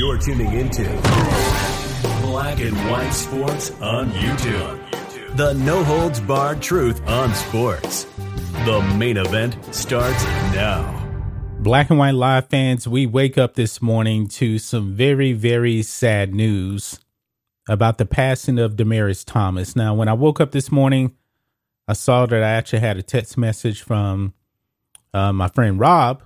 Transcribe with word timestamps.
You're 0.00 0.16
tuning 0.16 0.54
into 0.54 0.84
Black 2.22 2.58
and 2.58 2.74
White 2.90 3.10
Sports 3.10 3.70
on 3.82 4.08
YouTube. 4.12 5.36
The 5.36 5.52
no 5.52 5.84
holds 5.84 6.20
barred 6.20 6.62
truth 6.62 7.06
on 7.06 7.34
sports. 7.34 8.04
The 8.64 8.80
main 8.96 9.18
event 9.18 9.58
starts 9.74 10.24
now. 10.54 11.06
Black 11.58 11.90
and 11.90 11.98
White 11.98 12.14
Live 12.14 12.48
fans, 12.48 12.88
we 12.88 13.04
wake 13.04 13.36
up 13.36 13.56
this 13.56 13.82
morning 13.82 14.26
to 14.28 14.58
some 14.58 14.94
very, 14.94 15.34
very 15.34 15.82
sad 15.82 16.34
news 16.34 16.98
about 17.68 17.98
the 17.98 18.06
passing 18.06 18.58
of 18.58 18.76
Demaryius 18.76 19.22
Thomas. 19.26 19.76
Now, 19.76 19.92
when 19.92 20.08
I 20.08 20.14
woke 20.14 20.40
up 20.40 20.52
this 20.52 20.72
morning, 20.72 21.14
I 21.86 21.92
saw 21.92 22.24
that 22.24 22.42
I 22.42 22.48
actually 22.48 22.80
had 22.80 22.96
a 22.96 23.02
text 23.02 23.36
message 23.36 23.82
from 23.82 24.32
uh, 25.12 25.34
my 25.34 25.48
friend 25.48 25.78
Rob, 25.78 26.22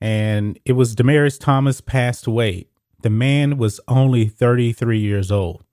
and 0.00 0.58
it 0.64 0.72
was 0.72 0.94
Demaryius 0.94 1.40
Thomas 1.40 1.80
passed 1.80 2.26
away. 2.26 2.66
The 3.02 3.10
man 3.10 3.56
was 3.58 3.80
only 3.88 4.26
33 4.26 4.98
years 4.98 5.30
old. 5.30 5.64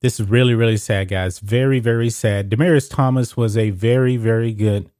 This 0.00 0.18
is 0.18 0.28
really, 0.28 0.54
really 0.54 0.76
sad, 0.76 1.08
guys. 1.08 1.38
Very, 1.38 1.78
very 1.78 2.10
sad. 2.10 2.50
Demaryius 2.50 2.90
Thomas 2.90 3.36
was 3.36 3.56
a 3.56 3.70
very, 3.70 4.16
very 4.16 4.52
good 4.52 4.90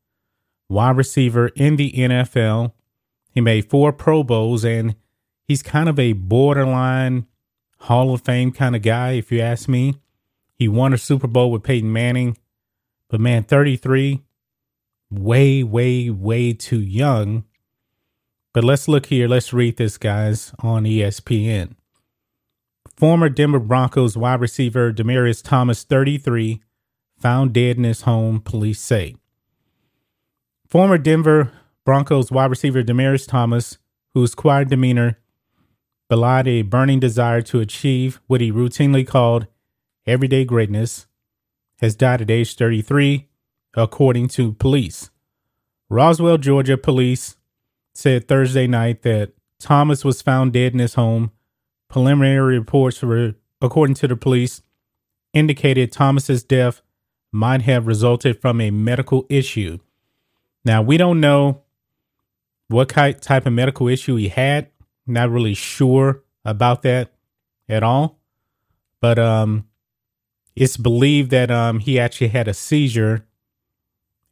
wide 0.69 0.97
receiver 0.97 1.49
in 1.49 1.77
the 1.77 1.93
NFL. 1.93 2.73
He 3.31 3.41
made 3.41 3.69
four 3.69 3.93
Pro 3.93 4.23
Bowls, 4.23 4.65
and 4.65 4.95
he's 5.45 5.63
kind 5.63 5.89
of 5.89 5.99
a 5.99 6.13
borderline 6.13 7.27
Hall 7.81 8.15
of 8.15 8.23
Fame 8.23 8.53
kind 8.53 8.77
of 8.77 8.83
guy, 8.83 9.13
if 9.13 9.33
you 9.33 9.41
ask 9.41 9.69
me. 9.69 9.97
He 10.55 10.69
won 10.69 10.93
a 10.93 10.99
Super 10.99 11.27
Bowl 11.27 11.51
with 11.51 11.65
Peyton 11.65 11.93
Manning, 11.93 12.37
but 13.09 13.21
man, 13.21 13.43
33, 13.43 14.23
way, 15.11 15.63
way, 15.65 16.11
way 16.11 16.53
too 16.53 16.81
young. 16.81 17.45
But 18.53 18.65
let's 18.65 18.87
look 18.87 19.07
here. 19.07 19.29
Let's 19.29 19.53
read 19.53 19.79
this, 19.79 19.97
guys, 19.97 20.53
on 20.59 20.85
ESPN. 20.85 21.75
Former 22.97 23.31
Denver 23.31 23.59
Broncos 23.59 24.17
wide 24.17 24.41
receiver 24.41 24.93
Demaryius 24.93 25.43
Thomas, 25.43 25.85
33, 25.85 26.61
found 27.19 27.55
dead 27.55 27.79
in 27.79 27.85
his 27.85 28.03
home, 28.03 28.41
police 28.41 28.81
say. 28.81 29.17
Former 30.69 30.99
Denver 30.99 31.51
Broncos 31.85 32.31
wide 32.31 32.51
receiver 32.51 32.83
Demaryius 32.83 33.27
Thomas, 33.27 33.79
whose 34.13 34.35
quiet 34.35 34.69
demeanor 34.69 35.19
belied 36.11 36.47
a 36.47 36.61
burning 36.61 37.01
desire 37.01 37.41
to 37.41 37.61
achieve 37.61 38.21
what 38.27 38.43
he 38.43 38.53
routinely 38.53 39.07
called 39.07 39.47
everyday 40.07 40.45
greatness, 40.45 41.07
has 41.81 41.97
died 41.97 42.21
at 42.21 42.31
age 42.31 42.55
33, 42.55 43.29
according 43.75 44.29
to 44.29 44.53
police. 44.53 45.11
Roswell, 45.89 46.37
Georgia 46.37 46.77
police 46.77 47.37
said 47.95 48.29
Thursday 48.29 48.67
night 48.67 49.03
that 49.03 49.33
Thomas 49.59 50.05
was 50.05 50.23
found 50.23 50.53
dead 50.53 50.73
in 50.73 50.79
his 50.79 50.95
home. 50.95 51.31
Preliminary 51.89 52.59
reports, 52.59 53.03
were, 53.03 53.35
according 53.61 53.95
to 53.97 54.09
the 54.09 54.17
police, 54.17 54.63
indicated 55.33 55.93
Thomas's 55.93 56.43
death 56.43 56.83
might 57.31 57.63
have 57.63 57.87
resulted 57.87 58.41
from 58.41 58.61
a 58.61 58.71
medical 58.71 59.27
issue 59.29 59.79
now, 60.65 60.83
we 60.83 60.97
don't 60.97 61.21
know 61.21 61.63
what 62.69 62.89
type 62.89 63.47
of 63.47 63.53
medical 63.53 63.89
issue 63.89 64.17
he 64.17 64.29
had. 64.29 64.71
Not 65.07 65.31
really 65.31 65.55
sure 65.55 66.23
about 66.45 66.83
that 66.83 67.13
at 67.69 67.83
all. 67.83 68.21
But 69.01 69.19
um, 69.19 69.67
it's 70.55 70.77
believed 70.77 71.31
that 71.33 71.51
um, 71.51 71.81
he 71.81 71.99
actually 71.99 72.29
had 72.29 72.47
a 72.47 72.55
seizure, 72.55 73.27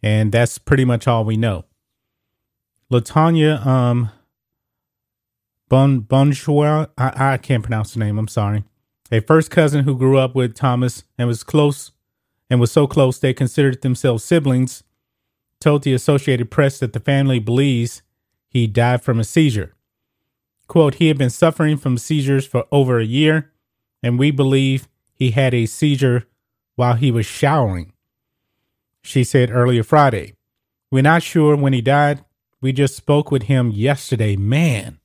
and 0.02 0.30
that's 0.30 0.58
pretty 0.58 0.84
much 0.84 1.08
all 1.08 1.24
we 1.24 1.36
know. 1.36 1.64
Latanya 2.90 3.64
um, 3.64 4.10
bon 5.68 6.00
Bonjour, 6.00 6.88
I, 6.98 7.34
I 7.34 7.36
can't 7.38 7.62
pronounce 7.62 7.94
the 7.94 8.00
name. 8.00 8.18
I'm 8.18 8.26
sorry. 8.28 8.64
A 9.12 9.20
first 9.20 9.50
cousin 9.50 9.84
who 9.84 9.96
grew 9.96 10.18
up 10.18 10.34
with 10.34 10.54
Thomas 10.54 11.04
and 11.16 11.28
was 11.28 11.44
close 11.44 11.92
and 12.48 12.60
was 12.60 12.72
so 12.72 12.86
close 12.86 13.18
they 13.18 13.32
considered 13.32 13.82
themselves 13.82 14.24
siblings 14.24 14.82
told 15.60 15.82
the 15.84 15.92
Associated 15.92 16.50
Press 16.50 16.78
that 16.78 16.92
the 16.92 17.00
family 17.00 17.38
believes 17.38 18.02
he 18.48 18.66
died 18.66 19.02
from 19.02 19.20
a 19.20 19.24
seizure. 19.24 19.74
Quote, 20.66 20.94
he 20.94 21.08
had 21.08 21.18
been 21.18 21.30
suffering 21.30 21.76
from 21.76 21.98
seizures 21.98 22.46
for 22.46 22.64
over 22.72 22.98
a 22.98 23.04
year, 23.04 23.52
and 24.02 24.18
we 24.18 24.30
believe 24.30 24.88
he 25.12 25.32
had 25.32 25.52
a 25.52 25.66
seizure 25.66 26.26
while 26.76 26.94
he 26.94 27.10
was 27.10 27.26
showering. 27.26 27.92
She 29.02 29.22
said 29.22 29.50
earlier 29.50 29.82
Friday. 29.82 30.34
We're 30.90 31.02
not 31.02 31.22
sure 31.22 31.54
when 31.54 31.72
he 31.72 31.82
died. 31.82 32.24
We 32.60 32.72
just 32.72 32.96
spoke 32.96 33.30
with 33.30 33.44
him 33.44 33.70
yesterday. 33.70 34.36
Man, 34.36 34.98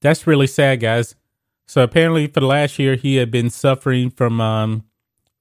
that's 0.00 0.26
really 0.26 0.46
sad, 0.46 0.80
guys. 0.80 1.14
So 1.66 1.82
apparently, 1.82 2.26
for 2.26 2.40
the 2.40 2.46
last 2.46 2.78
year, 2.78 2.96
he 2.96 3.16
had 3.16 3.30
been 3.30 3.50
suffering 3.50 4.10
from 4.10 4.40
um, 4.40 4.84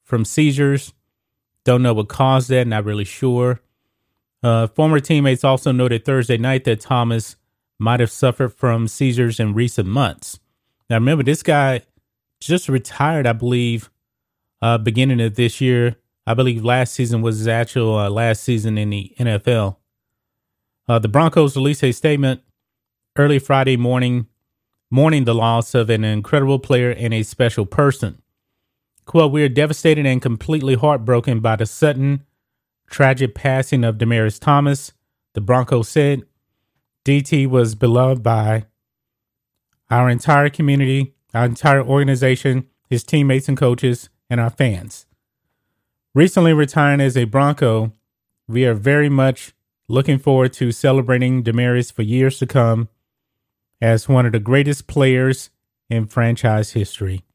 from 0.03 0.25
seizures 0.25 0.93
don't 1.69 1.83
know 1.83 1.93
what 1.93 2.07
caused 2.07 2.49
that, 2.49 2.65
not 2.65 2.85
really 2.85 3.03
sure. 3.03 3.61
Uh, 4.41 4.67
former 4.67 4.99
teammates 4.99 5.43
also 5.43 5.71
noted 5.71 6.05
Thursday 6.05 6.37
night 6.37 6.63
that 6.63 6.79
Thomas 6.79 7.35
might 7.77 7.99
have 7.99 8.11
suffered 8.11 8.49
from 8.49 8.87
seizures 8.87 9.39
in 9.39 9.53
recent 9.53 9.87
months. 9.87 10.39
Now, 10.89 10.95
remember, 10.95 11.23
this 11.23 11.43
guy 11.43 11.81
just 12.39 12.69
retired, 12.69 13.27
I 13.27 13.33
believe, 13.33 13.89
uh, 14.61 14.77
beginning 14.77 15.21
of 15.21 15.35
this 15.35 15.61
year. 15.61 15.97
I 16.25 16.33
believe 16.33 16.63
last 16.63 16.93
season 16.93 17.21
was 17.21 17.37
his 17.37 17.47
actual 17.47 17.97
uh, 17.97 18.09
last 18.09 18.43
season 18.43 18.77
in 18.77 18.89
the 18.89 19.13
NFL. 19.19 19.75
Uh, 20.89 20.97
the 20.97 21.07
Broncos 21.07 21.55
released 21.55 21.83
a 21.83 21.91
statement 21.91 22.41
early 23.15 23.37
Friday 23.37 23.77
morning, 23.77 24.25
mourning 24.89 25.25
the 25.25 25.35
loss 25.35 25.75
of 25.75 25.87
an 25.91 26.03
incredible 26.03 26.57
player 26.57 26.89
and 26.89 27.13
a 27.13 27.21
special 27.21 27.67
person. 27.67 28.23
Quote, 29.05 29.31
we 29.31 29.43
are 29.43 29.49
devastated 29.49 30.07
and 30.07 30.19
completely 30.19 30.73
heartbroken 30.73 31.41
by 31.41 31.55
the 31.55 31.67
sudden, 31.67 32.25
tragic 32.89 33.35
passing 33.35 33.83
of 33.83 33.99
Demaryius 33.99 34.39
Thomas, 34.39 34.91
the 35.33 35.41
Broncos 35.41 35.89
said. 35.89 36.23
DT 37.05 37.47
was 37.47 37.75
beloved 37.75 38.23
by 38.23 38.65
our 39.91 40.09
entire 40.09 40.49
community, 40.49 41.13
our 41.35 41.45
entire 41.45 41.83
organization, 41.83 42.67
his 42.89 43.03
teammates 43.03 43.47
and 43.47 43.57
coaches, 43.57 44.09
and 44.27 44.39
our 44.39 44.49
fans. 44.49 45.05
Recently 46.15 46.51
retiring 46.51 46.99
as 46.99 47.15
a 47.15 47.25
Bronco, 47.25 47.93
we 48.47 48.65
are 48.65 48.73
very 48.73 49.09
much 49.09 49.53
looking 49.89 50.19
forward 50.19 50.53
to 50.53 50.71
celebrating 50.71 51.43
Demaryius 51.43 51.91
for 51.91 52.03
years 52.03 52.37
to 52.39 52.47
come 52.47 52.87
as 53.81 54.07
one 54.07 54.25
of 54.25 54.31
the 54.31 54.39
greatest 54.39 54.87
players 54.87 55.49
in 55.89 56.05
franchise 56.05 56.71
history. 56.71 57.25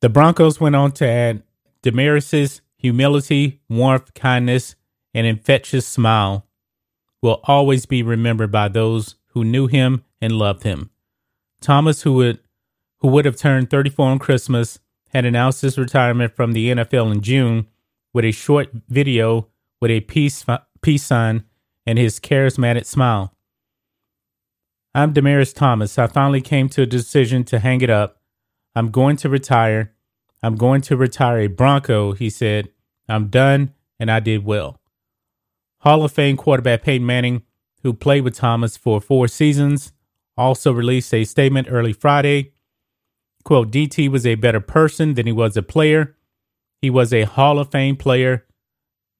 The 0.00 0.10
Broncos 0.10 0.60
went 0.60 0.76
on 0.76 0.92
to 0.92 1.08
add 1.08 1.42
Demaryius's 1.82 2.60
humility, 2.76 3.60
warmth, 3.68 4.14
kindness, 4.14 4.76
and 5.14 5.26
infectious 5.26 5.86
smile 5.86 6.46
will 7.22 7.40
always 7.44 7.86
be 7.86 8.02
remembered 8.02 8.52
by 8.52 8.68
those 8.68 9.16
who 9.28 9.44
knew 9.44 9.66
him 9.66 10.04
and 10.20 10.32
loved 10.32 10.62
him. 10.62 10.90
Thomas, 11.60 12.02
who 12.02 12.14
would 12.14 12.40
who 12.98 13.08
would 13.08 13.24
have 13.24 13.36
turned 13.36 13.70
34 13.70 14.06
on 14.06 14.18
Christmas, 14.18 14.78
had 15.08 15.24
announced 15.24 15.62
his 15.62 15.78
retirement 15.78 16.36
from 16.36 16.52
the 16.52 16.68
NFL 16.68 17.12
in 17.12 17.22
June 17.22 17.66
with 18.12 18.26
a 18.26 18.30
short 18.30 18.70
video 18.88 19.48
with 19.80 19.90
a 19.90 20.00
peace 20.00 20.42
peace 20.82 21.04
sign 21.04 21.44
and 21.86 21.98
his 21.98 22.20
charismatic 22.20 22.86
smile. 22.86 23.34
I'm 24.94 25.14
Demaryius 25.14 25.54
Thomas. 25.54 25.98
I 25.98 26.06
finally 26.06 26.40
came 26.40 26.68
to 26.70 26.82
a 26.82 26.86
decision 26.86 27.44
to 27.44 27.58
hang 27.60 27.80
it 27.80 27.90
up 27.90 28.20
I'm 28.74 28.90
going 28.90 29.16
to 29.16 29.28
retire. 29.28 29.92
I'm 30.42 30.56
going 30.56 30.80
to 30.82 30.96
retire 30.96 31.40
a 31.40 31.46
Bronco, 31.48 32.12
he 32.12 32.30
said. 32.30 32.70
I'm 33.08 33.28
done 33.28 33.74
and 33.98 34.10
I 34.10 34.20
did 34.20 34.44
well. 34.44 34.80
Hall 35.80 36.04
of 36.04 36.12
Fame 36.12 36.36
quarterback 36.36 36.82
Peyton 36.82 37.06
Manning, 37.06 37.42
who 37.82 37.92
played 37.92 38.22
with 38.22 38.36
Thomas 38.36 38.76
for 38.76 39.00
four 39.00 39.28
seasons, 39.28 39.92
also 40.36 40.72
released 40.72 41.12
a 41.12 41.24
statement 41.24 41.68
early 41.70 41.92
Friday. 41.92 42.52
Quote, 43.44 43.70
DT 43.70 44.08
was 44.08 44.26
a 44.26 44.34
better 44.36 44.60
person 44.60 45.14
than 45.14 45.26
he 45.26 45.32
was 45.32 45.56
a 45.56 45.62
player. 45.62 46.16
He 46.80 46.90
was 46.90 47.12
a 47.12 47.24
Hall 47.24 47.58
of 47.58 47.70
Fame 47.70 47.96
player. 47.96 48.46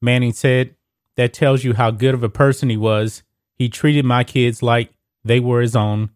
Manning 0.00 0.32
said, 0.32 0.76
that 1.16 1.32
tells 1.32 1.64
you 1.64 1.74
how 1.74 1.90
good 1.90 2.14
of 2.14 2.22
a 2.22 2.28
person 2.28 2.70
he 2.70 2.76
was. 2.76 3.22
He 3.54 3.68
treated 3.68 4.04
my 4.04 4.24
kids 4.24 4.62
like 4.62 4.92
they 5.24 5.40
were 5.40 5.60
his 5.60 5.76
own. 5.76 6.10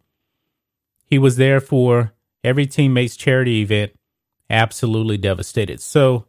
He 1.05 1.19
was 1.19 1.37
there 1.37 1.61
for 1.61 2.15
every 2.43 2.67
teammate's 2.67 3.17
charity 3.17 3.61
event 3.61 3.93
absolutely 4.49 5.17
devastated. 5.17 5.81
So 5.81 6.27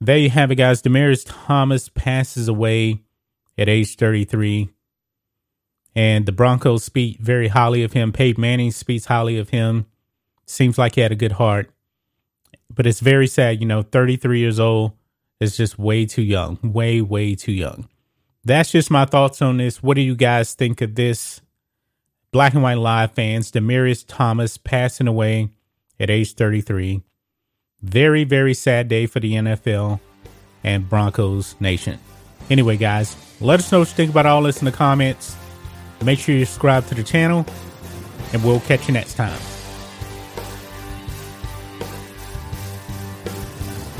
there 0.00 0.18
you 0.18 0.30
have 0.30 0.50
it, 0.50 0.56
guys. 0.56 0.82
Demaryius 0.82 1.24
Thomas 1.26 1.88
passes 1.88 2.48
away 2.48 3.02
at 3.56 3.68
age 3.68 3.96
33. 3.96 4.70
And 5.94 6.26
the 6.26 6.32
Broncos 6.32 6.84
speak 6.84 7.18
very 7.18 7.48
highly 7.48 7.82
of 7.82 7.92
him. 7.92 8.12
Peyton 8.12 8.40
Manning 8.40 8.70
speaks 8.70 9.06
highly 9.06 9.38
of 9.38 9.48
him. 9.48 9.86
Seems 10.46 10.78
like 10.78 10.94
he 10.94 11.00
had 11.00 11.12
a 11.12 11.16
good 11.16 11.32
heart. 11.32 11.70
But 12.72 12.86
it's 12.86 13.00
very 13.00 13.26
sad, 13.26 13.60
you 13.60 13.66
know, 13.66 13.82
33 13.82 14.38
years 14.38 14.60
old 14.60 14.92
is 15.40 15.56
just 15.56 15.78
way 15.78 16.06
too 16.06 16.22
young. 16.22 16.58
Way, 16.62 17.00
way 17.00 17.34
too 17.34 17.52
young. 17.52 17.88
That's 18.44 18.70
just 18.70 18.90
my 18.90 19.04
thoughts 19.04 19.42
on 19.42 19.58
this. 19.58 19.82
What 19.82 19.94
do 19.94 20.00
you 20.00 20.16
guys 20.16 20.54
think 20.54 20.80
of 20.80 20.94
this? 20.94 21.40
Black 22.30 22.54
and 22.54 22.62
White 22.62 22.78
Live 22.78 23.12
fans, 23.12 23.50
Demaryius 23.50 24.04
Thomas 24.06 24.58
passing 24.58 25.08
away 25.08 25.48
at 25.98 26.10
age 26.10 26.34
33. 26.34 27.02
Very, 27.80 28.24
very 28.24 28.54
sad 28.54 28.88
day 28.88 29.06
for 29.06 29.20
the 29.20 29.34
NFL 29.34 30.00
and 30.64 30.88
Broncos 30.88 31.54
Nation. 31.60 31.98
Anyway, 32.50 32.76
guys, 32.76 33.16
let 33.40 33.60
us 33.60 33.70
know 33.70 33.80
what 33.80 33.88
you 33.88 33.94
think 33.94 34.10
about 34.10 34.26
all 34.26 34.42
this 34.42 34.60
in 34.60 34.64
the 34.64 34.72
comments. 34.72 35.36
Make 36.02 36.18
sure 36.18 36.34
you 36.34 36.44
subscribe 36.44 36.86
to 36.88 36.94
the 36.94 37.02
channel, 37.02 37.46
and 38.32 38.42
we'll 38.44 38.60
catch 38.60 38.88
you 38.88 38.94
next 38.94 39.14
time. 39.14 39.38